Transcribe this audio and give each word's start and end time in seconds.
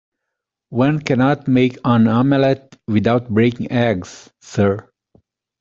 One 0.71 0.97
cannot 1.01 1.47
make 1.47 1.77
an 1.85 2.07
omelette 2.07 2.75
without 2.87 3.29
breaking 3.29 3.71
eggs, 3.71 4.31
sir. 4.41 4.89